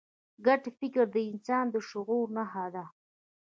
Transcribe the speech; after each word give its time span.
ګډ 0.45 0.61
فکر 0.79 1.05
د 1.15 1.17
انسان 1.31 1.65
د 1.73 1.75
شعور 1.89 2.27
نښه 2.37 2.65
ده. 2.75 2.85